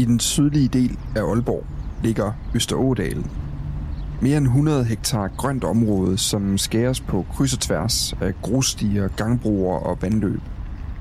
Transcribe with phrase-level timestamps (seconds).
[0.00, 1.64] I den sydlige del af Aalborg
[2.02, 3.30] ligger Østerådalen.
[4.20, 9.78] Mere end 100 hektar grønt område, som skæres på kryds og tværs af grusstier, gangbroer
[9.78, 10.40] og vandløb.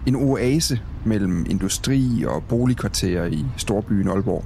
[0.08, 4.46] En oase mellem industri og boligkvarterer i storbyen Aalborg.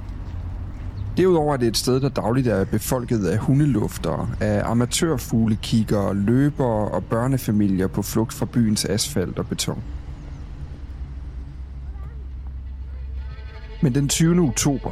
[1.16, 7.04] Derudover er det et sted, der dagligt er befolket af hundelufter, af amatørfuglekiggere, løbere og
[7.04, 9.82] børnefamilier på flugt fra byens asfalt og beton.
[13.84, 14.40] Men den 20.
[14.40, 14.90] oktober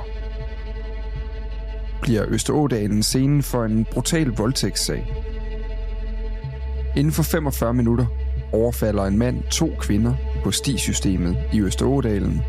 [2.02, 5.14] bliver Østerådalen scenen for en brutal voldtægtssag.
[6.96, 8.06] Inden for 45 minutter
[8.52, 10.14] overfalder en mand to kvinder
[10.44, 12.40] på stisystemet i Østerådalen.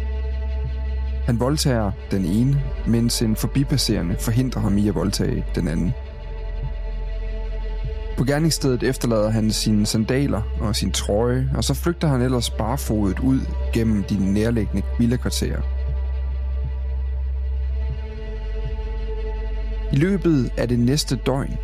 [1.25, 5.91] Han voldtager den ene, mens en forbipasserende forhindrer ham i at voldtage den anden.
[8.17, 13.19] På gerningsstedet efterlader han sine sandaler og sin trøje, og så flygter han ellers barefodet
[13.19, 13.39] ud
[13.73, 15.72] gennem de nærliggende villakvarterer.
[19.93, 21.57] I løbet af det næste døgn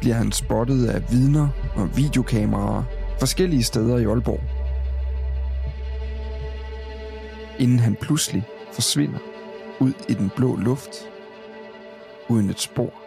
[0.00, 2.82] bliver han spottet af vidner og videokameraer
[3.18, 4.40] forskellige steder i Aalborg.
[7.58, 9.18] Inden han pludselig forsvinder
[9.80, 10.90] ud i den blå luft,
[12.28, 13.01] uden et spor.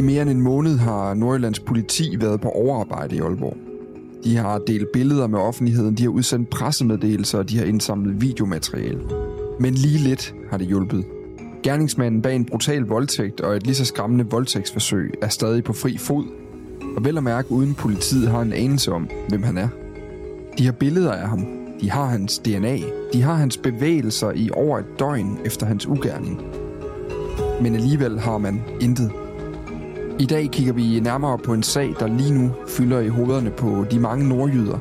[0.00, 3.56] I mere end en måned har Nordjyllands politi været på overarbejde i Aalborg.
[4.24, 9.00] De har delt billeder med offentligheden, de har udsendt pressemeddelelser, og de har indsamlet videomateriale.
[9.58, 11.04] Men lige lidt har det hjulpet.
[11.62, 15.98] Gerningsmanden bag en brutal voldtægt og et lige så skræmmende voldtægtsforsøg er stadig på fri
[15.98, 16.24] fod.
[16.96, 19.68] Og vel at mærke uden politiet har en anelse om, hvem han er.
[20.58, 21.46] De har billeder af ham.
[21.80, 22.78] De har hans DNA.
[23.12, 26.40] De har hans bevægelser i over et døgn efter hans ugerning.
[27.62, 29.10] Men alligevel har man intet
[30.20, 33.84] i dag kigger vi nærmere på en sag, der lige nu fylder i hovederne på
[33.90, 34.78] de mange nordjyder,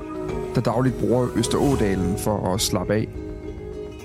[0.55, 3.07] der dagligt bruger Østerådalen for at slappe af.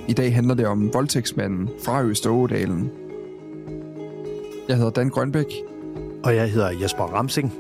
[0.09, 2.91] I dag handler det om voldtægtsmanden fra Østerådalen.
[4.69, 5.47] Jeg hedder Dan Grønbæk.
[6.25, 7.53] Og jeg hedder Jesper Ramsing.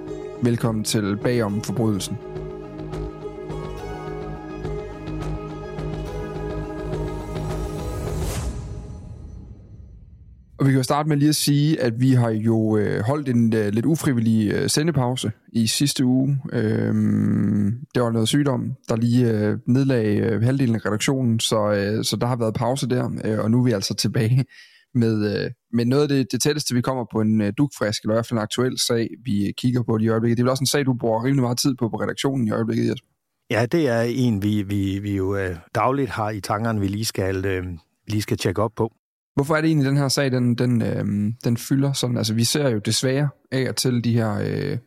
[0.42, 2.16] Velkommen til Bagom Forbrydelsen.
[10.64, 13.28] Og vi kan jo starte med lige at sige, at vi har jo øh, holdt
[13.28, 16.38] en øh, lidt ufrivillig øh, sendepause i sidste uge.
[16.52, 22.04] Øhm, det var noget sygdom, der lige øh, nedlagde øh, halvdelen af redaktionen, så, øh,
[22.04, 24.44] så der har været pause der, øh, og nu er vi altså tilbage
[24.94, 28.14] med, øh, med noget af det, det tætteste, vi kommer på en øh, dukfrisk, eller
[28.14, 30.36] i hvert fald en aktuel sag, vi kigger på i øjeblikket.
[30.36, 32.50] Det er vel også en sag, du bruger rimelig meget tid på på redaktionen i
[32.50, 33.08] øjeblikket, Jesper?
[33.50, 37.04] Ja, det er en, vi, vi, vi jo øh, dagligt har i tankerne, vi lige
[37.04, 37.64] skal, øh,
[38.08, 38.92] lige skal tjekke op på.
[39.34, 42.16] Hvorfor er det egentlig, den her sag, den, den, øh, den fylder sådan?
[42.16, 44.78] Altså, vi ser jo desværre af og til de her øh,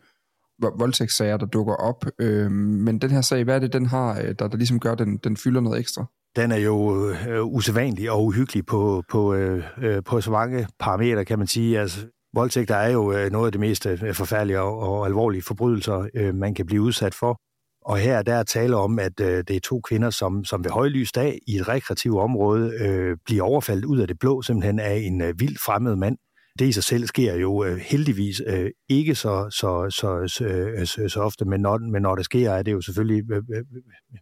[0.80, 2.06] voldtægtssager, der dukker op.
[2.20, 4.96] Øh, men den her sag, hvad er det, den har, øh, der, der ligesom gør,
[4.96, 6.06] den, den fylder noget ekstra?
[6.36, 11.26] Den er jo øh, usædvanlig og uhyggelig på, på, øh, øh på så mange parametre,
[11.26, 11.80] kan man sige.
[11.80, 16.08] Altså, Voldtægter er jo øh, noget af det mest øh, forfærdelige og, og alvorlige forbrydelser,
[16.14, 17.42] øh, man kan blive udsat for.
[17.88, 20.72] Og her der er tale om, at øh, det er to kvinder, som, som ved
[20.72, 24.96] højlys dag i et rekreativt område øh, bliver overfaldet ud af det blå, simpelthen af
[24.96, 26.18] en øh, vild fremmed mand.
[26.60, 30.86] Det i sig selv sker jo øh, heldigvis øh, ikke så, så, så, så, øh,
[30.86, 33.64] så, så ofte, men når, men når det sker, er det jo selvfølgelig øh, øh,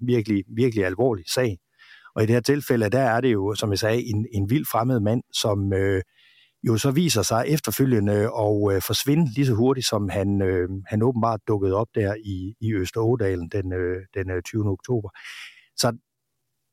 [0.02, 1.58] virkelig, virkelig alvorlig sag.
[2.16, 4.66] Og i det her tilfælde, der er det jo, som jeg sagde, en, en vild
[4.72, 6.02] fremmed mand, som øh,
[6.68, 11.02] jo så viser sig efterfølgende og øh, forsvinde lige så hurtigt, som han, øh, han
[11.02, 14.70] åbenbart dukkede op der i, i Østerådalen den, øh, den øh, 20.
[14.70, 15.10] Oktober.
[15.78, 15.98] Så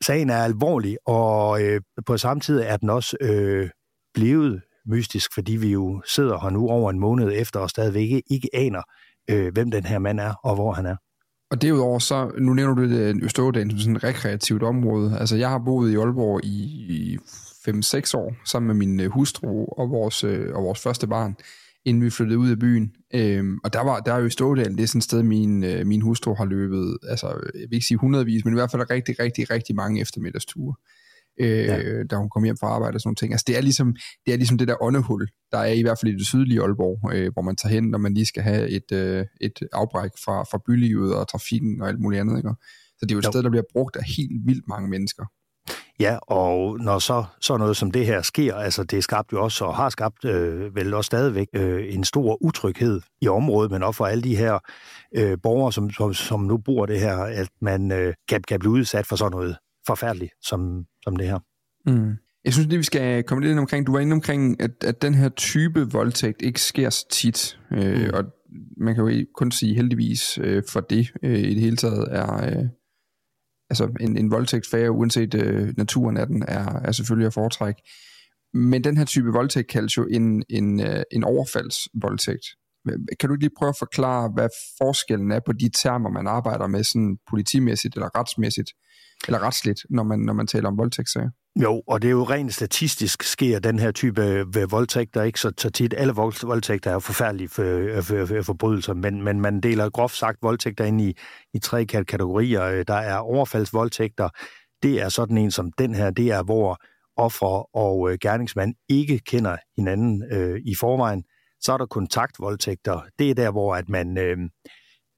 [0.04, 3.70] sagen er alvorlig, og øh, på samme tid er den også øh,
[4.14, 8.22] blevet mystisk, fordi vi jo sidder her nu over en måned efter og stadigvæk ikke,
[8.30, 8.82] ikke aner,
[9.30, 10.96] øh, hvem den her mand er og hvor han er.
[11.50, 15.18] Og derudover så, nu nævner du det øh, Østerådalen som sådan et rekreativt område.
[15.18, 16.48] Altså jeg har boet i Aalborg i,
[16.88, 17.18] i
[17.69, 21.37] 5-6 år, sammen med min øh, hustru og vores, øh, og vores første barn,
[21.85, 22.93] inden vi flyttede ud af byen.
[23.14, 25.87] Øhm, og der var der er jo Østådalen, det er sådan et sted, min, øh,
[25.87, 29.20] min hustru har løbet, altså jeg vil ikke sige hundredvis, men i hvert fald rigtig,
[29.20, 30.75] rigtig, rigtig mange eftermiddagsture
[31.41, 32.05] øh, ja.
[32.05, 33.32] da hun kom hjem fra arbejde og sådan nogle ting.
[33.32, 36.12] Altså det er ligesom det, er ligesom det der åndehul, der er i hvert fald
[36.12, 38.93] i det sydlige Aalborg, øh, hvor man tager hen, når man lige skal have et,
[38.93, 42.37] øh, et afbræk fra, fra bylivet og trafikken og alt muligt andet.
[42.37, 42.49] Ikke?
[42.99, 43.31] Så det er jo et jo.
[43.31, 45.25] sted, der bliver brugt af helt vildt mange mennesker.
[46.00, 49.64] Ja, og når så, så noget som det her sker, altså det skabt jo også,
[49.64, 53.96] og har skabt øh, vel også stadigvæk øh, en stor utryghed i området, men også
[53.96, 54.58] for alle de her
[55.16, 58.72] øh, borgere, som, som, som nu bor det her, at man øh, kan, kan blive
[58.72, 59.56] udsat for sådan noget
[59.86, 61.38] forfærdeligt som, som det her.
[61.86, 62.16] Mm.
[62.44, 65.02] Jeg synes lige, vi skal komme lidt ind omkring, du var inde omkring, at, at
[65.02, 68.10] den her type voldtægt ikke sker så tit, øh, mm.
[68.14, 68.24] og
[68.76, 72.44] man kan jo kun sige heldigvis øh, for det øh, i det hele taget er,
[72.44, 72.64] øh,
[73.72, 77.82] altså en, en voldtægtsfære, uanset øh, naturen af den, er, er selvfølgelig at foretrække.
[78.54, 82.46] Men den her type voldtægt kaldes jo en, en, øh, en overfaldsvoldtægt.
[83.20, 84.48] Kan du ikke lige prøve at forklare, hvad
[84.78, 88.70] forskellen er på de termer, man arbejder med sådan politimæssigt eller retsmæssigt,
[89.26, 91.30] eller retsligt, når man, når man taler om voldtægtssager?
[91.56, 95.52] Jo, og det er jo rent statistisk sker den her type øh, voldtægter ikke så,
[95.58, 95.94] så tit.
[95.96, 99.90] Alle voldtægter er jo forfærdelige for, øh, for, øh, for, forbrydelser, men, men man deler
[99.90, 101.16] groft sagt voldtægter ind i,
[101.54, 102.82] i tre kategorier.
[102.82, 104.28] Der er overfaldsvoldtægter.
[104.82, 106.10] Det er sådan en som den her.
[106.10, 106.78] Det er, hvor
[107.16, 111.25] offer og gerningsmand ikke kender hinanden øh, i forvejen.
[111.60, 113.00] Så er der kontaktvoldtægter.
[113.19, 114.19] Det er der, hvor at man...
[114.19, 114.37] Øh,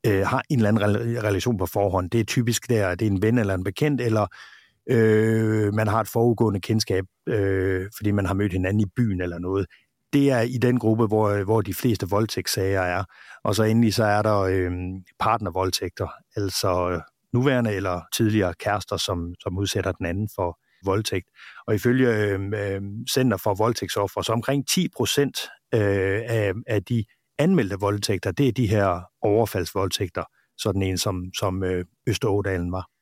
[0.06, 2.10] øh, har en eller anden relation på forhånd.
[2.10, 4.26] Det er typisk der, det er en ven eller en bekendt, eller
[4.90, 9.38] øh, man har et forudgående kendskab, øh, fordi man har mødt hinanden i byen eller
[9.38, 9.66] noget.
[10.12, 13.04] Det er i den gruppe, hvor, hvor de fleste voldtægtssager er.
[13.44, 14.72] Og så endelig så er der øh,
[15.18, 17.00] partnervoldtægter, altså øh,
[17.32, 21.28] nuværende eller tidligere kærester, som, som udsætter den anden for voldtægt.
[21.66, 25.38] Og ifølge øh, øh Center for Voldtægtsoffer, så omkring 10 procent
[25.74, 27.04] øh, af, af de
[27.38, 30.24] anmeldte voldtægter, det er de her overfaldsvoldtægter,
[30.58, 32.93] sådan en som, som øh, Østerådalen var.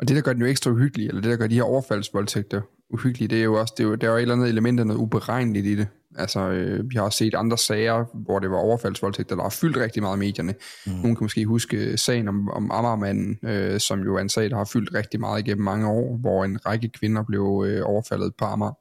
[0.00, 2.60] Og det, der gør den jo ekstra uhyggelig, eller det, der gør de her overfaldsvoldtægter
[2.90, 4.80] uhyggelige, det er jo også, det er jo, der er jo et eller andet element
[4.80, 5.88] af noget uberegneligt i det.
[6.16, 9.76] Altså, øh, vi har også set andre sager, hvor det var overfaldsvoldtægter, der har fyldt
[9.76, 10.54] rigtig meget i medierne.
[10.86, 10.92] Mm.
[10.92, 14.56] Nogle kan måske huske sagen om, om Amagermanden, øh, som jo er en sag, der
[14.56, 18.44] har fyldt rigtig meget igennem mange år, hvor en række kvinder blev øh, overfaldet på
[18.44, 18.78] Amager.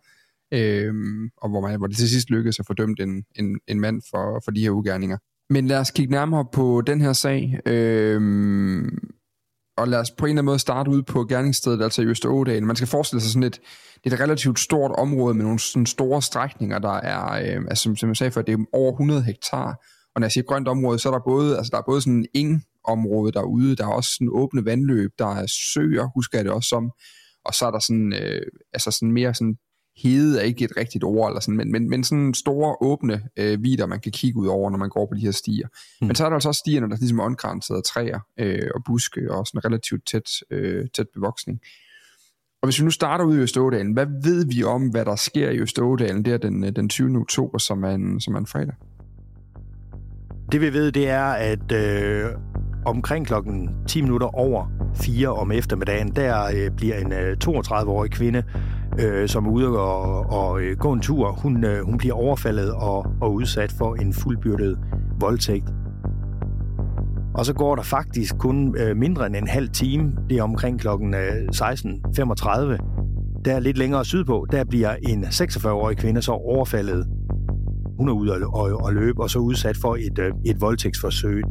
[0.53, 0.93] Øh,
[1.37, 4.01] og hvor, man, hvor det til sidst lykkedes at få dømt en, en, en mand
[4.11, 5.17] for, for de her ugerninger.
[5.49, 7.59] Men lad os kigge nærmere på den her sag.
[7.65, 8.21] Øh,
[9.79, 12.65] og lad os på en eller anden måde starte ud på gerningsstedet, altså i Østerådalen.
[12.65, 13.59] Man skal forestille sig sådan et,
[14.03, 17.83] det er et relativt stort område med nogle sådan store strækninger, der er, øh, altså
[17.83, 19.69] som, som jeg sagde før, det er over 100 hektar.
[20.15, 22.25] Og når jeg siger grønt område, så er der både, altså der er både sådan
[22.33, 26.53] en område derude, der er også sådan åbne vandløb, der er søer, husker jeg det
[26.53, 26.91] også som,
[27.45, 28.41] og så er der sådan, øh,
[28.73, 29.55] altså sådan mere sådan
[30.03, 33.63] hede er ikke et rigtigt ord, eller sådan, men, men, men sådan store åbne øh,
[33.63, 35.67] vider, man kan kigge ud over, når man går på de her stier.
[36.01, 36.07] Mm.
[36.07, 38.81] Men så er der altså også stierne, der ligesom er omkranset af træer øh, og
[38.85, 41.59] buske og sådan relativt tæt, øh, tæt bevoksning.
[42.61, 45.49] Og hvis vi nu starter ud i Østådalen, hvad ved vi om, hvad der sker
[45.49, 47.17] i Østådalen der den, øh, den 20.
[47.17, 48.75] oktober, som er en, som er en fredag?
[50.51, 52.25] Det vi ved, det er, at øh,
[52.85, 54.65] omkring klokken 10 minutter over
[54.95, 58.43] 4 om eftermiddagen, der øh, bliver en øh, 32-årig kvinde
[58.99, 61.31] øh, som er ude og, og øh, gå en tur.
[61.31, 64.79] Hun, øh, hun bliver overfaldet og, og udsat for en fuldbyrdet
[65.19, 65.69] voldtægt.
[67.33, 70.79] Og så går der faktisk kun øh, mindre end en halv time, det er omkring
[70.79, 73.41] klokken øh, 16.35.
[73.45, 77.07] Der lidt længere sydpå, der bliver en 46-årig kvinde så overfaldet.
[77.97, 81.43] Hun er ude og, og, og løbe og så udsat for et, øh, et voldtægtsforsøg.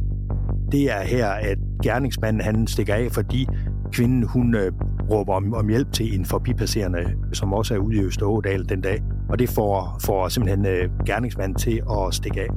[0.71, 3.47] Det er her, at gerningsmanden han stikker af, fordi
[3.91, 4.71] kvinden hun øh,
[5.11, 9.01] råber om, om hjælp til en forbipasserende, som også er ude i Østerådal den dag.
[9.29, 12.47] og det får, får simpelthen øh, gerningsmanden til at stikke af.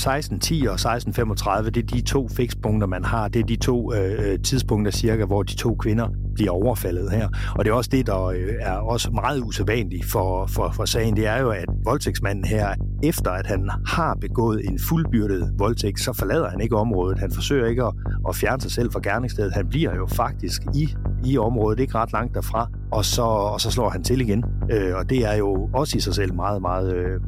[0.00, 3.28] 16.10 og 16.35, det er de to fikspunkter, man har.
[3.28, 7.28] Det er de to øh, øh tidspunkter cirka, hvor de to kvinder bliver overfaldet her.
[7.58, 11.16] Og det er også det, der øh, er også meget usædvanligt for, for, for sagen.
[11.16, 16.12] Det er jo, at voldtægtsmanden her, efter at han har begået en fuldbyrdet voldtægt, så
[16.12, 17.18] forlader han ikke området.
[17.18, 17.92] Han forsøger ikke at,
[18.28, 19.52] at fjerne sig selv fra gerningsstedet.
[19.52, 23.22] Han bliver jo faktisk i, i området, det er ikke ret langt derfra, og så,
[23.22, 24.44] og så slår han til igen.
[24.70, 27.20] Øh, og det er jo også i sig selv meget, meget øh,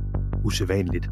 [0.45, 1.11] usædvanligt.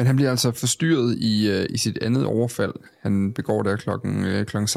[0.00, 2.72] Men han bliver altså forstyrret i, uh, i sit andet overfald.
[3.02, 4.68] Han begår der klokken, uh, klokken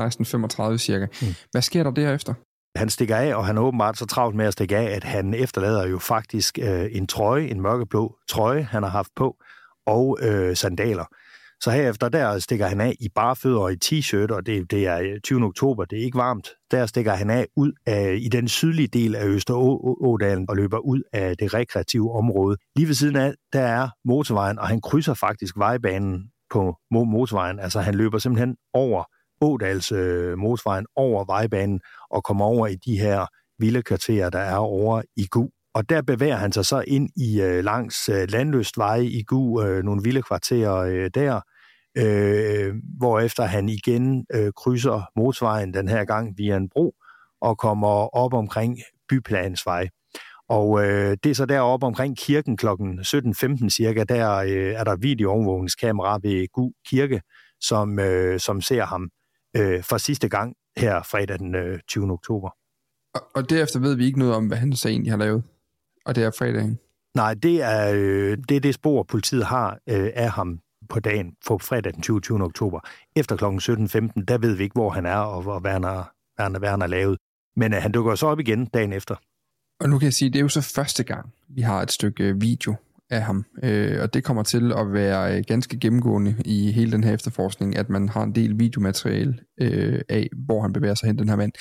[0.72, 1.08] 16.35 cirka.
[1.22, 1.28] Mm.
[1.52, 2.34] Hvad sker der derefter?
[2.76, 5.34] Han stikker af, og han er åbenbart så travlt med at stikke af, at han
[5.34, 9.36] efterlader jo faktisk uh, en trøje, en mørkeblå trøje, han har haft på,
[9.86, 11.06] og uh, sandaler.
[11.62, 14.88] Så herefter, der stikker han af i bare fødder og i t-shirt, og det, det
[14.88, 15.46] er øh, 20.
[15.46, 16.50] oktober, det er ikke varmt.
[16.72, 21.02] Der stikker han af ud af, i den sydlige del af Østerådalen og løber ud
[21.14, 22.58] af det rekreative område.
[22.76, 27.60] Lige ved siden af, der er motorvejen, og han krydser faktisk vejbanen på motorvejen.
[27.60, 29.04] Altså han løber simpelthen over
[29.42, 31.80] Ådals øh, motorvejen, over vejbanen
[32.10, 33.26] og kommer over i de her
[33.60, 35.50] vilde kvarterer, der er over i Gu.
[35.74, 39.64] Og der bevæger han sig så ind i øh, langs øh, landløst veje i Gu,
[39.64, 41.42] øh, nogle vilde kvarterer øh, der,
[41.98, 46.96] øh, hvorefter han igen øh, krydser motorvejen den her gang via en bro
[47.42, 49.88] og kommer op omkring Byplansvej.
[50.50, 52.68] Og øh, det er så deroppe omkring kirken kl.
[52.68, 57.22] 17.15 cirka, der øh, er der videoovervågningskamera ved Gu Kirke,
[57.62, 59.10] som, øh, som ser ham
[59.58, 62.12] øh, for sidste gang her fredag den øh, 20.
[62.12, 62.50] oktober.
[63.16, 65.44] Og, og derefter ved vi ikke noget om, hvad han så egentlig har lavet,
[66.06, 66.80] og det er fredagen.
[67.16, 71.36] Nej, det er, øh, det er det spor, politiet har øh, af ham på dagen
[71.48, 72.22] på fredag den 20.
[72.22, 72.44] 20.
[72.44, 72.80] oktober.
[73.16, 73.46] Efter kl.
[73.46, 76.56] 17.15, der ved vi ikke, hvor han er og, og hvad, han har, hvad, han,
[76.60, 77.18] hvad han har lavet.
[77.56, 79.16] Men uh, han dukker så op igen dagen efter.
[79.80, 82.24] Og nu kan jeg sige, det er jo så første gang, vi har et stykke
[82.24, 82.76] øh, video
[83.10, 83.46] af ham.
[83.64, 87.76] Øh, og det kommer til at være øh, ganske gennemgående i hele den her efterforskning,
[87.76, 91.36] at man har en del videomateriale øh, af, hvor han bevæger sig hen, den her
[91.36, 91.52] mand.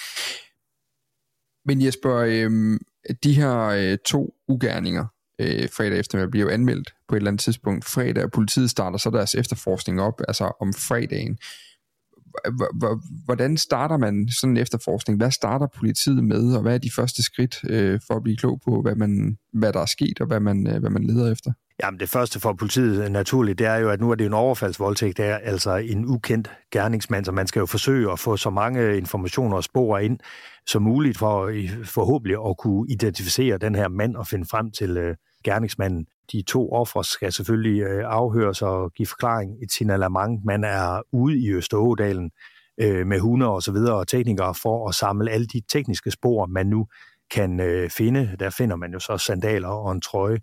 [1.65, 2.79] Men Jesper, øh,
[3.25, 5.07] de her øh, to ugerninger,
[5.41, 8.99] øh, fredag eftermiddag bliver jo anmeldt på et eller andet tidspunkt fredag, og politiet starter
[8.99, 11.39] så deres efterforskning op, altså om fredagen.
[13.25, 15.17] Hvordan starter man sådan en efterforskning?
[15.19, 18.61] Hvad starter politiet med, og hvad er de første skridt øh, for at blive klog
[18.65, 21.53] på, hvad, man, hvad der er sket, og hvad man, øh, hvad man leder efter?
[21.83, 24.33] Jamen det første for politiet øh, naturligt, det er jo, at nu er det en
[24.33, 28.51] overfaldsvoldtægt, det er altså en ukendt gerningsmand, så man skal jo forsøge at få så
[28.51, 30.19] mange informationer og spor ind
[30.67, 34.97] som muligt for øh, forhåbentlig at kunne identificere den her mand og finde frem til
[34.97, 36.07] øh, gerningsmanden.
[36.33, 39.53] De to ofre skal selvfølgelig øh, afhøres og give forklaring.
[39.63, 40.45] Et signalement.
[40.45, 42.31] Man er ude i Østerådalen
[42.81, 46.47] øh, med hunde og så videre og teknikere for at samle alle de tekniske spor,
[46.47, 46.87] man nu
[47.31, 48.37] kan øh, finde.
[48.39, 50.39] Der finder man jo så sandaler og en trøje.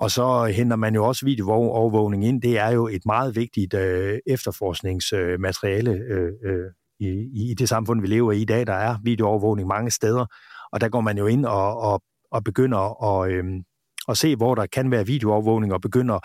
[0.00, 2.42] Og så henter man jo også videoovervågning ind.
[2.42, 8.06] Det er jo et meget vigtigt øh, efterforskningsmateriale øh, øh, i, i det samfund, vi
[8.06, 8.66] lever i i dag.
[8.66, 10.26] Der er videoovervågning mange steder,
[10.72, 13.44] og der går man jo ind og, og, og begynder at, øh,
[14.08, 16.18] at se, hvor der kan være videoovervågning, og begynder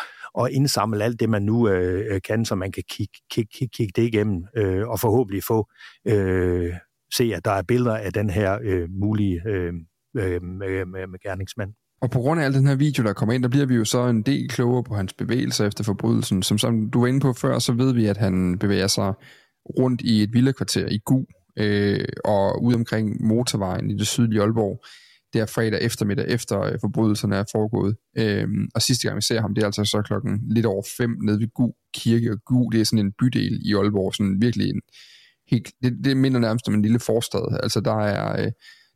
[0.44, 3.96] at indsamle alt det, man nu øh, kan, så man kan kigge, kig, kig, kig
[3.96, 5.70] det igennem, øh, og forhåbentlig få
[6.08, 6.74] øh,
[7.14, 9.74] se, at der er billeder af den her øh, mulige øh,
[10.18, 11.74] øh, øh gerningsmand.
[12.02, 13.86] Og på grund af al den her video, der kommer ind, der bliver vi jo
[13.86, 16.44] så en del klogere på hans bevægelser efter forbrydelsen.
[16.44, 19.14] Som, som du var inde på før, så ved vi, at han bevæger sig
[19.80, 21.26] rundt i et villakvarter i Gu,
[21.58, 24.84] øh, og ud omkring motorvejen i det sydlige Aalborg
[25.36, 27.96] der fredag eftermiddag, efter øh, forbrydelserne er foregået.
[28.18, 31.18] Øh, og sidste gang vi ser ham, det er altså så klokken lidt over fem
[31.26, 34.70] nede ved Gu Kirke, og Gu, det er sådan en bydel i Aalborg, sådan virkelig
[34.70, 34.82] en
[35.52, 37.60] helt, det, det minder nærmest om en lille forstad.
[37.64, 38.52] Altså der er, øh,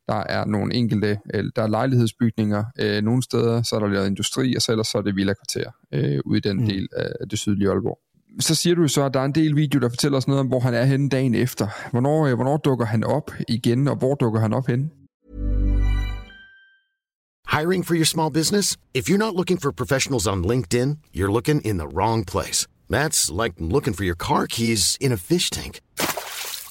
[0.09, 4.07] der er nogle enkelte, øh, der er lejlighedsbygninger øh, nogle steder, så er der lavet
[4.07, 6.65] industri, og så ellers så er det villakvarter øh, ude i den mm.
[6.65, 7.99] del af det sydlige Aalborg.
[8.39, 10.47] Så siger du så, at der er en del video, der fortæller os noget om,
[10.47, 11.67] hvor han er henne dagen efter.
[11.91, 14.89] Hvornår, øh, hvornår dukker han op igen, og hvor dukker han op henne?
[17.57, 18.77] Hiring for your small business?
[18.93, 22.67] If you're not looking for professionals on LinkedIn, you're looking in the wrong place.
[22.89, 25.79] That's like looking for your car keys in a fish tank.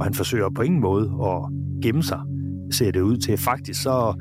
[0.00, 2.20] og han forsøger på ingen måde at gemme sig
[2.70, 3.38] ser det ud til.
[3.38, 4.14] Faktisk så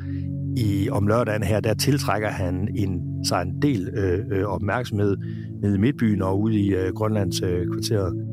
[0.58, 5.18] i, om lørdagen her, der tiltrækker han en, sig en del øh, øh, opmærksomhed
[5.62, 8.26] nede i Midtbyen og ude i øh, Grønlands øh, kvarteret.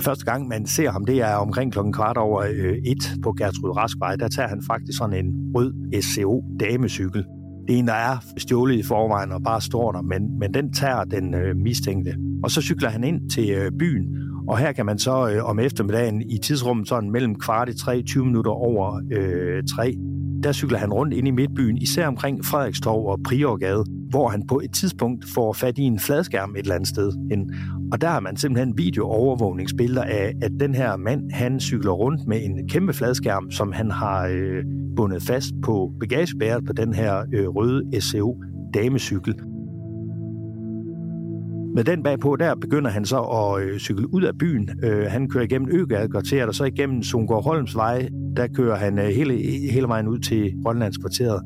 [0.00, 3.76] Første gang, man ser ham, det er omkring klokken kvart over øh, et på Gertrud
[3.76, 4.16] Raskvej.
[4.16, 7.24] Der tager han faktisk sådan en rød SCO damecykel.
[7.68, 10.72] Det er en, der er stjålet i forvejen og bare står der, men, men den
[10.72, 12.14] tager den øh, mistænkte.
[12.42, 14.16] Og så cykler han ind til øh, byen,
[14.48, 18.02] og her kan man så øh, om eftermiddagen i tidsrummet sådan mellem kvart i tre,
[18.02, 19.96] 20 minutter over øh, tre,
[20.42, 24.60] der cykler han rundt ind i midtbyen, især omkring Frederikstorv og Priorgade, hvor han på
[24.64, 27.12] et tidspunkt får fat i en fladskærm et eller andet sted.
[27.92, 32.40] Og der har man simpelthen videoovervågningsbilleder af, at den her mand, han cykler rundt med
[32.42, 34.64] en kæmpe fladskærm, som han har øh,
[34.96, 38.42] bundet fast på bagagebæret på den her øh, røde SCO
[38.74, 39.34] damecykel.
[41.74, 44.70] Med den bagpå, der begynder han så at øh, cykle ud af byen.
[44.82, 47.66] Øh, han kører igennem Øgadekvarteret, og så igennem Sungård
[48.36, 49.34] Der kører han øh, hele,
[49.70, 51.42] hele vejen ud til Grønlandskvarteret.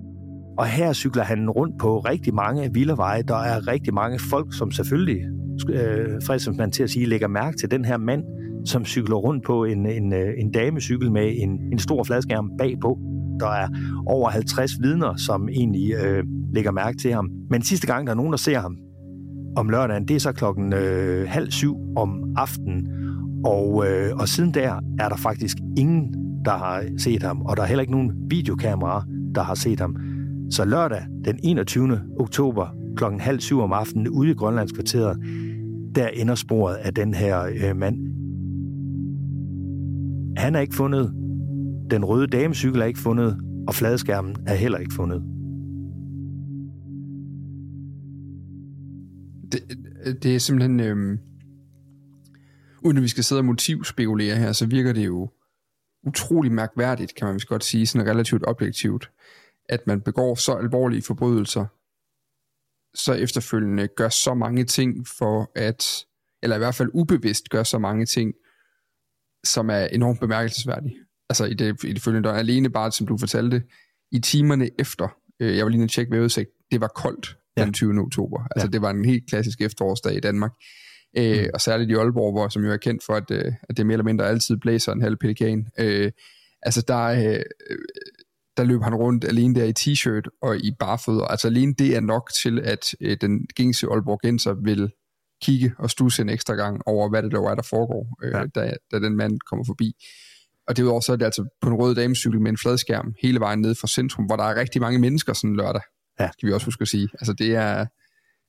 [0.58, 3.22] Og her cykler han rundt på rigtig mange villaveje.
[3.22, 5.18] Der er rigtig mange folk, som selvfølgelig,
[5.70, 8.22] øh, fristes man til at sige, lægger mærke til den her mand,
[8.66, 12.98] som cykler rundt på en, en, øh, en damecykel med en, en stor fladskærm bagpå.
[13.40, 13.68] Der er
[14.06, 17.30] over 50 vidner, som egentlig øh, lægger mærke til ham.
[17.50, 18.76] Men sidste gang, der er nogen, der ser ham,
[19.56, 20.08] om lørdagen.
[20.08, 22.88] Det er så klokken øh, halv syv om aftenen.
[23.44, 26.14] Og, øh, og siden der er der faktisk ingen,
[26.44, 29.02] der har set ham, og der er heller ikke nogen videokameraer,
[29.34, 29.96] der har set ham.
[30.50, 32.00] Så lørdag den 21.
[32.20, 35.18] oktober klokken halv syv om aftenen ude i Grønlandskvarteret,
[35.94, 37.96] der ender sporet af den her øh, mand.
[40.36, 41.12] Han er ikke fundet,
[41.90, 43.36] den røde damecykel er ikke fundet,
[43.68, 45.22] og fladskærmen er heller ikke fundet.
[49.52, 50.80] Det, det er simpelthen...
[50.80, 51.18] Øhm,
[52.82, 55.30] uden at vi skal sidde og motivspekulere her, så virker det jo
[56.06, 59.10] utrolig mærkværdigt, kan man vist godt sige, sådan relativt objektivt,
[59.68, 61.66] at man begår så alvorlige forbrydelser,
[62.94, 66.06] så efterfølgende gør så mange ting for at,
[66.42, 68.34] eller i hvert fald ubevidst gør så mange ting,
[69.44, 70.96] som er enormt bemærkelsesværdige.
[71.30, 73.62] Altså i det, i det følgende døgn, alene bare, som du fortalte,
[74.12, 75.08] i timerne efter,
[75.40, 77.64] øh, jeg var lige at tjekke vejrudsigt, det var koldt ja.
[77.64, 78.00] den 20.
[78.00, 78.42] oktober.
[78.50, 78.70] Altså ja.
[78.70, 80.52] det var en helt klassisk efterårsdag i Danmark.
[81.16, 81.50] Øh, mm.
[81.54, 83.94] Og særligt i Aalborg, hvor, som jo er kendt for, at, øh, at det mere
[83.94, 85.66] eller mindre altid blæser en halv pelikan.
[85.78, 86.12] Øh,
[86.62, 87.44] altså der, øh,
[88.56, 91.24] der løb han rundt alene der i t-shirt og i barfødder.
[91.24, 94.90] Altså alene det er nok til, at øh, den gængse Aalborgenser vil
[95.42, 98.46] kigge og stusse en ekstra gang over, hvad det der er, der foregår, øh, ja.
[98.54, 99.92] da, da den mand kommer forbi.
[100.68, 103.60] Og derudover så er det altså på en rød damecykel med en fladskærm hele vejen
[103.60, 105.82] ned fra centrum, hvor der er rigtig mange mennesker sådan lørdag
[106.20, 106.30] ja.
[106.32, 107.08] skal vi også huske at sige.
[107.14, 107.86] Altså det er,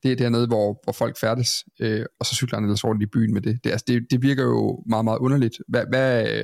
[0.04, 3.06] det er dernede, hvor, hvor folk færdes, øh, og så cykler han ellers rundt i
[3.06, 3.60] byen med det.
[3.64, 5.58] Det, altså det, det virker jo meget, meget underligt.
[5.68, 6.44] Hvad, hvad,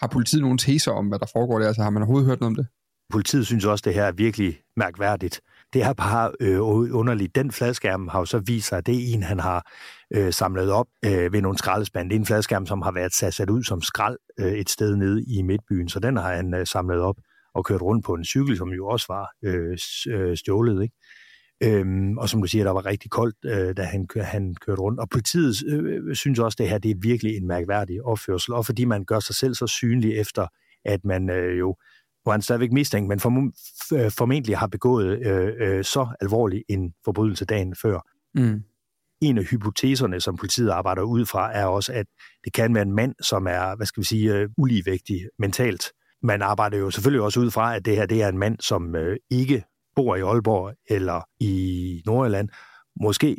[0.00, 1.66] har politiet nogen teser om, hvad der foregår der?
[1.66, 2.66] Altså har man overhovedet hørt noget om det?
[3.10, 5.40] Politiet synes også, det her er virkelig mærkværdigt.
[5.72, 7.34] Det er bare øh, underligt.
[7.34, 9.70] Den fladskærm har jo så vist sig, at det er en, han har
[10.14, 12.10] øh, samlet op øh, ved nogle skraldespande.
[12.10, 14.96] Det er en fladskærm, som har været sat, sat ud som skrald øh, et sted
[14.96, 17.16] nede i midtbyen, så den har han øh, samlet op
[17.54, 20.82] og kørt rundt på en cykel, som jo også var øh, øh, stjålet.
[20.82, 20.94] Ikke?
[21.62, 25.00] Øhm, og som du siger, der var rigtig koldt, øh, da han, han kørte rundt.
[25.00, 28.66] Og politiet øh, synes også, at det her det er virkelig en mærkværdig opførsel, og
[28.66, 30.46] fordi man gør sig selv så synlig efter,
[30.84, 31.76] at man øh, jo,
[32.22, 33.52] hvor han stadigvæk mistænkt, men form,
[34.10, 38.00] formentlig har begået øh, øh, så alvorlig en forbrydelse dagen før.
[38.34, 38.62] Mm.
[39.20, 42.06] En af hypoteserne, som politiet arbejder ud fra, er også, at
[42.44, 45.84] det kan være en mand, som er, hvad skal vi sige, øh, uligevægtig mentalt,
[46.24, 48.96] man arbejder jo selvfølgelig også ud fra, at det her det er en mand, som
[48.96, 49.64] øh, ikke
[49.96, 52.48] bor i Aalborg eller i Nordjylland,
[53.00, 53.36] måske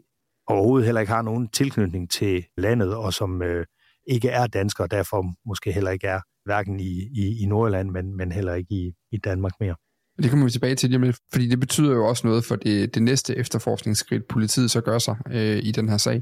[0.48, 3.66] overhovedet heller ikke har nogen tilknytning til landet, og som øh,
[4.08, 8.18] ikke er dansker, og derfor måske heller ikke er hverken i, i, i Nordjylland, men,
[8.18, 9.76] men heller ikke i, i Danmark mere.
[10.24, 13.04] Det kommer vi tilbage til lige fordi det betyder jo også noget for det, det
[13.04, 16.22] næste efterforskningsskridt, politiet så gør sig øh, i den her sag.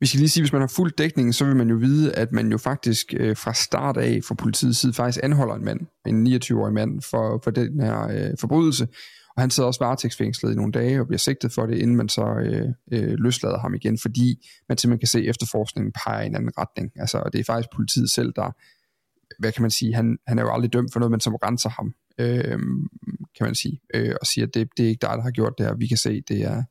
[0.00, 2.32] Vi skal lige sige, hvis man har fuld dækning, så vil man jo vide, at
[2.32, 6.26] man jo faktisk øh, fra start af fra politiets side faktisk anholder en mand, en
[6.26, 8.88] 29-årig mand, for, for den her øh, forbrydelse.
[9.36, 12.08] Og han sidder også varetægtsfængslet i nogle dage og bliver sigtet for det, inden man
[12.08, 16.26] så øh, øh, løslader ham igen, fordi man simpelthen kan se, at efterforskningen peger i
[16.26, 16.90] en anden retning.
[16.96, 18.50] Altså, og det er faktisk politiet selv, der,
[19.38, 21.68] hvad kan man sige, han, han er jo aldrig dømt for noget, men som renser
[21.68, 22.58] ham, øh,
[23.36, 25.54] kan man sige, øh, og siger, at det, det er ikke dig, der har gjort
[25.58, 25.74] det her.
[25.74, 26.62] Vi kan se, det er,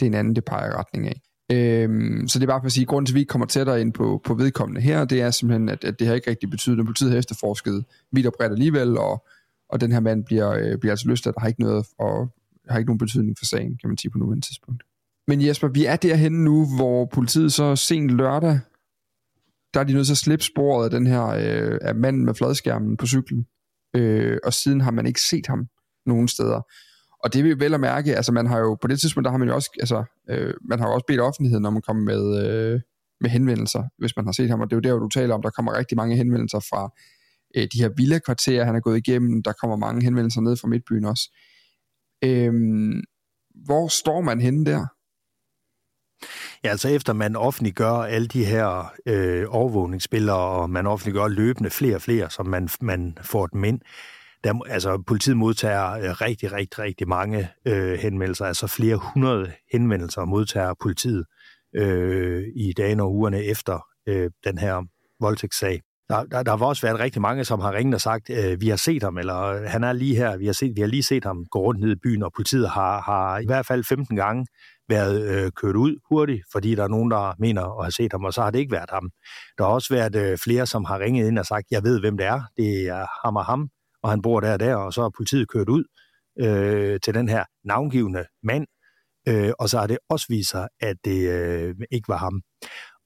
[0.00, 1.20] det er en anden, det peger i retning af.
[1.52, 3.46] Øhm, så det er bare for at sige, at grunden til, at vi ikke kommer
[3.46, 6.50] tættere ind på, på vedkommende her, det er simpelthen, at, at det har ikke rigtig
[6.50, 9.26] betydet, at politiet har efterforsket vidt og bredt alligevel, og,
[9.68, 12.28] og den her mand bliver, øh, bliver altså løst, at der har ikke noget og
[12.68, 14.82] har ikke nogen betydning for sagen, kan man sige på nuværende tidspunkt.
[15.28, 18.60] Men Jesper, vi er derhen nu, hvor politiet så sent lørdag,
[19.74, 22.34] der er de nødt til at slippe sporet af den her øh, af manden med
[22.34, 23.46] fladskærmen på cyklen.
[23.96, 25.68] øh, og siden har man ikke set ham
[26.06, 26.60] nogen steder.
[27.24, 29.38] Og det vil vel at mærke, altså man har jo, på det tidspunkt, der har
[29.38, 32.46] man jo også, altså, øh, man har jo også bedt offentligheden, når man kommer med,
[32.46, 32.80] øh,
[33.20, 35.34] med henvendelser, hvis man har set ham, og det er jo der, hvor du taler
[35.34, 36.92] om, der kommer rigtig mange henvendelser fra
[37.56, 41.04] øh, de her villa-kvarterer, han er gået igennem, der kommer mange henvendelser ned fra Midtbyen
[41.04, 41.36] også.
[42.24, 42.52] Øh,
[43.64, 44.86] hvor står man henne der?
[46.64, 51.94] Ja, altså efter man offentliggør alle de her øh, overvågningsspillere, og man offentliggør løbende flere
[51.94, 53.80] og flere, som man, man får dem ind,
[54.44, 60.24] der, altså politiet modtager øh, rigtig, rigtig, rigtig mange øh, henvendelser, altså flere hundrede henvendelser
[60.24, 61.24] modtager politiet
[61.76, 64.82] øh, i dagene og ugerne efter øh, den her
[65.20, 65.82] voldtægtssag.
[66.08, 68.68] Der, der, der har også været rigtig mange, som har ringet og sagt, øh, vi
[68.68, 71.02] har set ham, eller øh, han er lige her, vi har, set, vi har lige
[71.02, 74.16] set ham gå rundt ned i byen, og politiet har, har i hvert fald 15
[74.16, 74.46] gange
[74.88, 78.24] været øh, kørt ud hurtigt, fordi der er nogen, der mener at have set ham,
[78.24, 79.10] og så har det ikke været ham.
[79.58, 82.16] Der har også været øh, flere, som har ringet ind og sagt, jeg ved, hvem
[82.16, 83.68] det er, det er ham og ham,
[84.02, 85.84] og han bor der og der, og så er politiet kørt ud
[86.40, 88.66] øh, til den her navngivende mand,
[89.28, 92.42] øh, og så har det også vist sig, at det øh, ikke var ham.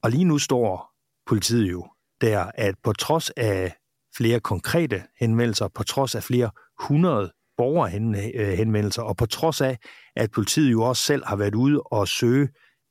[0.03, 0.91] Og lige nu står
[1.27, 1.87] politiet jo
[2.21, 3.75] der, at på trods af
[4.17, 6.51] flere konkrete henvendelser, på trods af flere
[6.87, 9.77] hundrede borgerhenvendelser, og på trods af,
[10.15, 12.49] at politiet jo også selv har været ude og søge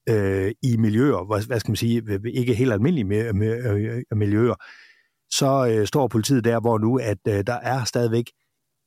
[0.09, 2.03] øh, i miljøer, hvad, hvad skal man sige,
[2.35, 3.33] ikke helt almindelige
[4.15, 4.55] miljøer,
[5.33, 8.31] så øh, står politiet der, hvor nu, at øh, der er stadigvæk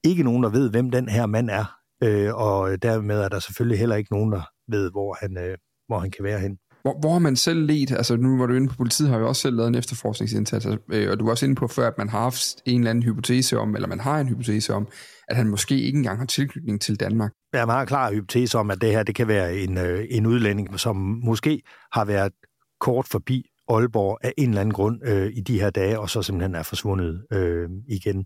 [0.03, 1.65] ikke nogen, der ved, hvem den her mand er,
[2.03, 5.99] øh, og dermed er der selvfølgelig heller ikke nogen, der ved, hvor han, øh, hvor
[5.99, 6.58] han kan være hen.
[6.81, 9.23] Hvor, hvor har man selv let, altså nu var du inde på politiet, har vi
[9.23, 12.10] også selv lavet en efterforskningsindsats, øh, og du var også inde på før, at man
[12.10, 14.88] har haft en eller anden hypotese om, eller man har en hypotese om,
[15.27, 17.31] at han måske ikke engang har tilknytning til Danmark.
[17.53, 20.05] Ja, man har en klar hypotese om, at det her det kan være en, øh,
[20.10, 22.34] en udlænding, som måske har været
[22.79, 26.21] kort forbi Aalborg af en eller anden grund øh, i de her dage, og så
[26.21, 28.25] simpelthen er forsvundet øh, igen.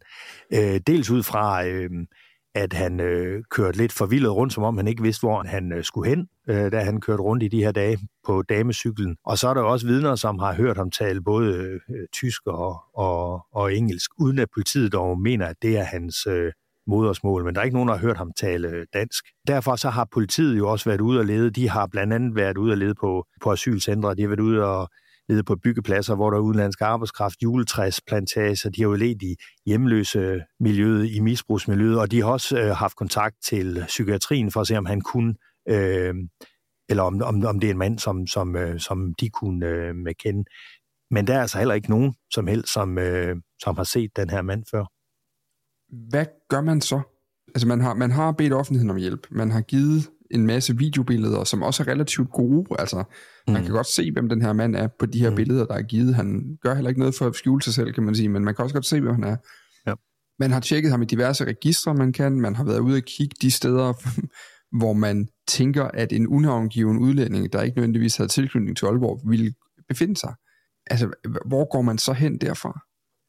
[0.53, 1.89] Øh, dels ud fra, øh,
[2.55, 5.83] at han øh, kørte lidt forvildet rundt, som om han ikke vidste, hvor han øh,
[5.83, 9.15] skulle hen, øh, da han kørte rundt i de her dage på damecyklen.
[9.25, 12.81] Og så er der også vidner, som har hørt ham tale både øh, tysk og,
[12.95, 16.51] og, og engelsk, uden at politiet dog mener, at det er hans øh,
[16.87, 19.25] modersmål, men der er ikke nogen, der har hørt ham tale dansk.
[19.47, 21.49] Derfor så har politiet jo også været ude og lede.
[21.51, 24.15] De har blandt andet været ude og lede på, på asylcentre.
[24.15, 24.89] De har været ude og
[25.29, 30.41] nede på byggepladser, hvor der er udenlandsk arbejdskraft, juletræsplantager, de har jo let i hjemløse
[30.59, 34.77] miljøet, i misbrugsmiljøet, og de har også øh, haft kontakt til psykiatrien for at se,
[34.77, 35.35] om han kunne,
[35.69, 36.13] øh,
[36.89, 39.95] eller om, om, om det er en mand, som, som, øh, som de kunne øh,
[40.19, 40.43] kende.
[41.11, 44.29] Men der er altså heller ikke nogen som helst, som, øh, som har set den
[44.29, 44.85] her mand før.
[46.09, 47.01] Hvad gør man så?
[47.55, 49.27] Altså man har, man har bedt offentligheden om hjælp.
[49.31, 52.65] Man har givet en masse videobilleder, som også er relativt gode.
[52.79, 53.03] Altså,
[53.47, 53.53] mm.
[53.53, 55.35] man kan godt se, hvem den her mand er på de her mm.
[55.35, 56.15] billeder, der er givet.
[56.15, 58.55] Han gør heller ikke noget for at skjule sig selv, kan man sige, men man
[58.55, 59.37] kan også godt se, hvem han er.
[59.87, 59.93] Ja.
[60.39, 62.41] Man har tjekket ham i diverse registre, man kan.
[62.41, 63.93] Man har været ude og kigge de steder,
[64.79, 69.53] hvor man tænker, at en unavngiven udlænding, der ikke nødvendigvis havde tilknytning til Aalborg, ville
[69.87, 70.33] befinde sig.
[70.89, 71.11] Altså,
[71.45, 72.85] hvor går man så hen derfra?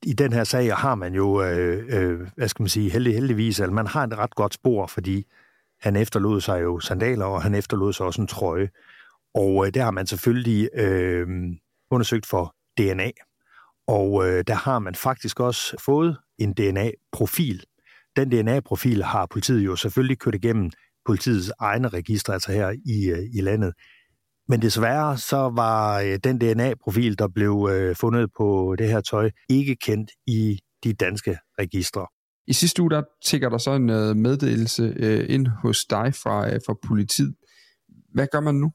[0.07, 3.61] i den her sag har man jo, øh, øh, hvad skal man sige, heldig, heldigvis,
[3.61, 5.27] at man har et ret godt spor, fordi
[5.83, 8.69] han efterlod sig jo sandaler, og han efterlod sig også en trøje.
[9.35, 11.27] Og øh, der har man selvfølgelig øh,
[11.91, 13.11] undersøgt for DNA.
[13.87, 17.65] Og øh, der har man faktisk også fået en DNA-profil.
[18.17, 20.71] Den DNA-profil har politiet jo selvfølgelig kørt igennem
[21.07, 23.75] politiets egne registre, altså her i, øh, i landet.
[24.49, 29.31] Men desværre så var øh, den DNA-profil, der blev øh, fundet på det her tøj,
[29.49, 32.07] ikke kendt i de danske registre.
[32.47, 36.55] I sidste uge, der tigger der så en øh, meddelelse øh, ind hos dig fra,
[36.55, 37.35] øh, fra politiet.
[38.15, 38.73] Hvad gør man nu?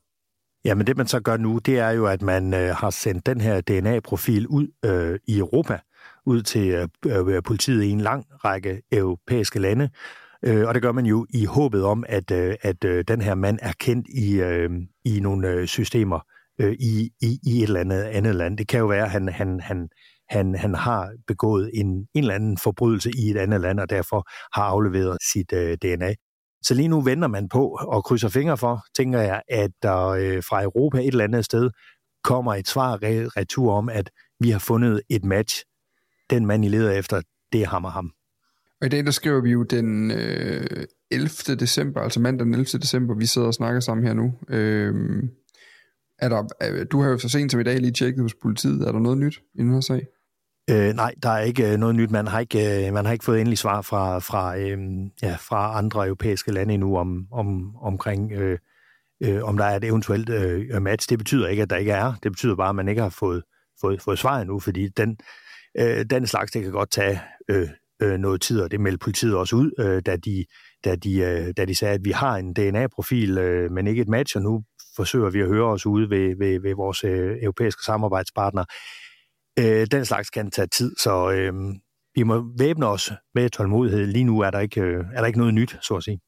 [0.66, 3.42] Jamen det man så gør nu, det er jo, at man øh, har sendt den
[3.42, 5.80] her DNA-profil ud øh, i Europa,
[6.26, 6.88] ud til øh,
[7.36, 9.90] øh, politiet i en lang række europæiske lande.
[10.46, 13.36] Øh, og det gør man jo i håbet om, at, øh, at øh, den her
[13.36, 14.70] mand er kendt i, øh,
[15.06, 16.20] i nogle øh, systemer
[16.60, 18.58] øh, i, i, i et eller andet andet land.
[18.58, 19.90] Det kan jo være, at han, han, han,
[20.30, 24.30] han, han har begået en, en eller anden forbrydelse i et andet land, og derfor
[24.60, 26.14] har afleveret sit øh, DNA.
[26.62, 30.44] Så lige nu venter man på og krydser fingre for, tænker jeg, at der øh,
[30.50, 31.70] fra Europa et eller andet sted
[32.24, 33.00] kommer et svar
[33.38, 34.10] retur om, at
[34.40, 35.64] vi har fundet et match.
[36.30, 38.12] Den mand, I leder efter, det er ham og ham.
[38.82, 41.56] Og i dag, der skriver vi jo den øh, 11.
[41.60, 42.66] december, altså mandag den 11.
[42.66, 44.34] december, vi sidder og snakker sammen her nu.
[44.50, 44.94] Øh,
[46.20, 48.88] er der, øh, du har jo så sent som i dag lige tjekket hos politiet.
[48.88, 50.08] Er der noget nyt i den her sag?
[50.70, 52.12] Øh, nej, der er ikke øh, noget nyt.
[52.12, 54.78] Man har ikke, øh, man har ikke fået endelig svar fra, fra, øh,
[55.22, 58.60] ja, fra andre europæiske lande endnu om, om, omkring, øh,
[59.24, 61.10] øh, om der er et eventuelt øh, match.
[61.10, 62.14] Det betyder ikke, at der ikke er.
[62.24, 63.44] Det betyder bare, at man ikke har fået,
[63.82, 65.18] fået, fået svar endnu, fordi den,
[65.80, 67.70] øh, den slags, det kan godt tage øh,
[68.02, 70.46] øh, noget tid, og det meldte politiet også ud, øh, da, de,
[70.86, 74.10] da, de, øh, da de sagde, at vi har en DNA-profil, øh, men ikke et
[74.10, 74.64] match, og nu
[74.96, 78.66] forsøger vi at høre os ude ved, ved, ved vores øh, europæiske samarbejdspartnere.
[79.60, 81.54] Øh, den slags kan tage tid, så øh,
[82.16, 84.06] vi må væbne os med tålmodighed.
[84.06, 86.20] Lige nu er der, ikke, øh, er der ikke noget nyt, så at sige.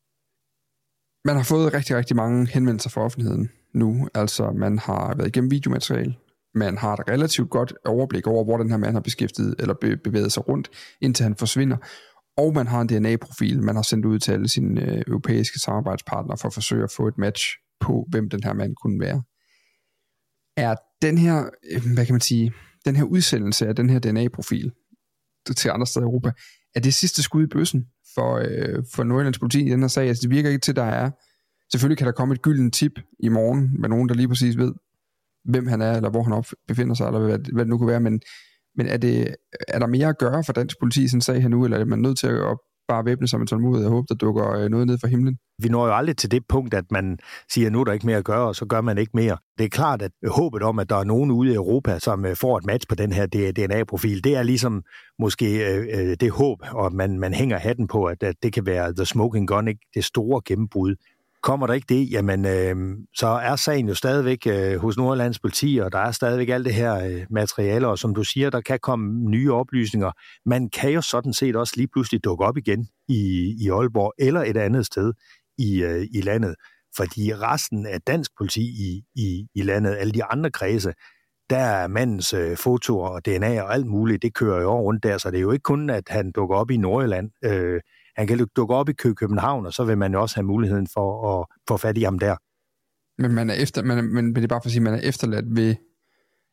[1.26, 4.08] Man har fået rigtig, rigtig mange henvendelser fra offentligheden nu.
[4.14, 6.16] Altså, man har været igennem videomateriale,
[6.56, 10.32] man har et relativt godt overblik over, hvor den her mand har beskæftiget eller bevæget
[10.32, 10.70] sig rundt,
[11.02, 11.78] indtil han forsvinder.
[12.38, 16.38] Og man har en DNA-profil, man har sendt ud til alle sine øh, europæiske samarbejdspartnere
[16.38, 17.44] for at forsøge at få et match
[17.80, 19.24] på, hvem den her mand kunne være.
[20.58, 22.54] Er den her, øh, hvad kan man sige,
[22.88, 24.72] den her udsendelse af den her DNA-profil
[25.58, 26.32] til andre steder i Europa,
[26.76, 30.08] er det sidste skud i bøssen for, øh, for Nordjyllands politi i den her sag?
[30.08, 31.12] Altså det virker ikke til, der er,
[31.72, 34.74] selvfølgelig kan der komme et gyldent tip i morgen med nogen, der lige præcis ved,
[35.46, 37.88] hvem han er, eller hvor han op, befinder sig, eller hvad, hvad det nu kunne
[37.88, 38.22] være, men,
[38.76, 39.36] men er, det,
[39.68, 41.78] er der mere at gøre for dansk politi i sådan en sag her nu, eller
[41.78, 44.70] er man nødt til at bare væbne sig med tålmodighed og håbe, der dukker øh,
[44.70, 45.38] noget ned fra himlen?
[45.64, 48.18] Vi når jo aldrig til det punkt, at man siger, nu er der ikke mere
[48.18, 49.38] at gøre, og så gør man ikke mere.
[49.58, 52.36] Det er klart, at håbet om, at der er nogen ude i Europa, som øh,
[52.36, 54.84] får et match på den her DNA-profil, det er ligesom
[55.20, 58.66] måske øh, øh, det håb, og man, man hænger hatten på, at, at det kan
[58.66, 59.82] være the smoking gun, ikke?
[59.96, 60.96] det store gennembrud.
[61.44, 65.80] Kommer der ikke det, jamen øh, så er sagen jo stadigvæk øh, hos Nordlands politi,
[65.84, 68.80] og der er stadigvæk alt det her øh, materiale, og som du siger, der kan
[68.82, 70.12] komme nye oplysninger.
[70.46, 74.44] Man kan jo sådan set også lige pludselig dukke op igen i, i Aalborg eller
[74.44, 75.14] et andet sted
[75.58, 76.56] i, øh, i landet,
[76.98, 80.94] fordi resten af dansk politi i, i, i landet, alle de andre kredse,
[81.50, 85.18] der er mandens øh, fotoer og DNA og alt muligt, det kører jo rundt der,
[85.18, 87.32] så det er jo ikke kun, at han dukker op i Nordjylland.
[87.44, 87.82] Øh,
[88.18, 91.40] han kan dukke op i København, og så vil man jo også have muligheden for
[91.40, 92.36] at få fat i ham der.
[93.22, 94.94] Men, man er efter, man er, men det er bare for at sige, at man
[94.94, 95.76] er efterladt ved,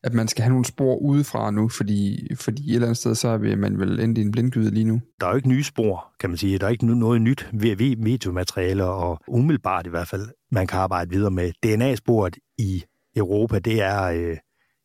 [0.04, 3.28] at man skal have nogle spor udefra nu, fordi, fordi et eller andet sted, så
[3.28, 5.00] er man vel endt i en blindgyde lige nu.
[5.20, 6.58] Der er jo ikke nye spor, kan man sige.
[6.58, 11.10] Der er ikke noget nyt ved videomaterialer, og umiddelbart i hvert fald, man kan arbejde
[11.10, 11.52] videre med.
[11.62, 12.84] DNA-sporet i
[13.16, 14.36] Europa, det er, øh,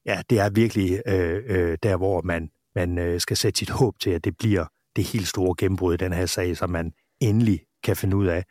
[0.05, 3.99] ja, det er virkelig øh, øh, der, hvor man, man øh, skal sætte sit håb
[3.99, 7.59] til, at det bliver det helt store gennembrud i den her sag, så man endelig
[7.83, 8.43] kan finde ud af,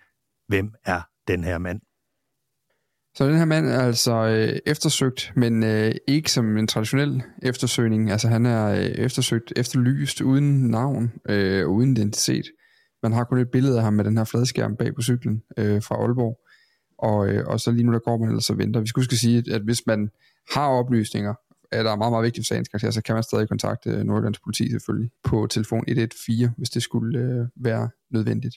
[0.48, 1.80] hvem er den her mand.
[3.18, 8.10] Så den her mand er altså øh, eftersøgt, men øh, ikke som en traditionel eftersøgning.
[8.10, 12.44] Altså han er øh, eftersøgt, efterlyst, uden navn øh, og uden identitet.
[13.02, 15.82] Man har kun et billede af ham med den her fladskærm bag på cyklen øh,
[15.82, 16.38] fra Aalborg.
[16.98, 18.80] Og, øh, og så lige nu der går man ellers og venter.
[18.80, 20.10] Vi skulle skal sige, at hvis man
[20.50, 21.34] har oplysninger
[21.72, 24.70] er der meget, meget vigtigt for sagens karakter, så kan man stadig kontakte Nordjyllands politi
[24.70, 28.54] selvfølgelig på telefon 114, hvis det skulle øh, være nødvendigt.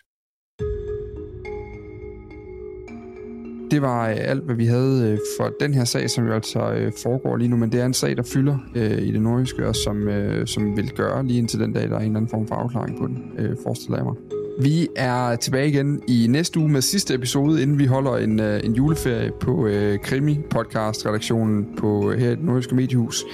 [3.71, 6.71] Det var øh, alt, hvad vi havde øh, for den her sag, som jo altså
[6.71, 9.67] øh, foregår lige nu, men det er en sag, der fylder øh, i det nordjyske,
[9.67, 12.29] og som, øh, som vil gøre lige indtil den dag, der er en eller anden
[12.29, 14.15] form for afklaring på den, øh, forestiller jeg mig.
[14.60, 18.73] Vi er tilbage igen i næste uge med sidste episode, inden vi holder en, en
[18.73, 23.25] juleferie på øh, Krimi-podcast-redaktionen på, her i det Nordiske Mediehus.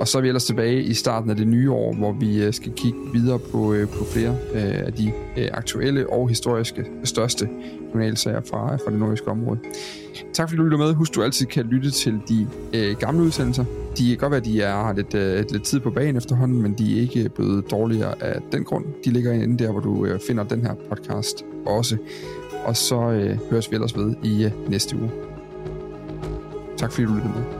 [0.00, 2.52] Og så er vi ellers tilbage i starten af det nye år, hvor vi øh,
[2.52, 5.12] skal kigge videre på, øh, på flere øh, af de
[5.52, 7.48] aktuelle og historiske største
[7.92, 9.58] kriminalsager fra, fra det nordiske område.
[10.32, 10.94] Tak fordi du lytter med.
[10.94, 12.46] Husk, du altid kan lytte til de
[12.98, 13.64] gamle udsendelser.
[13.98, 16.72] De kan godt være, at de er, har lidt, lidt tid på banen efterhånden, men
[16.72, 18.84] de er ikke blevet dårligere af den grund.
[19.04, 21.96] De ligger inde der, hvor du finder den her podcast også.
[22.64, 25.10] Og så øh, høres vi ellers ved i øh, næste uge.
[26.76, 27.59] Tak fordi du lyttede med.